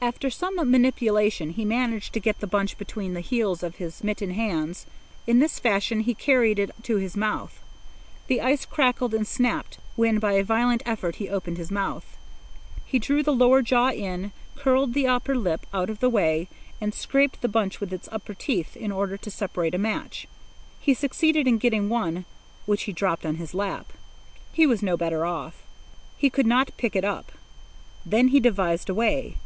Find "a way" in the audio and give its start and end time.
28.88-29.36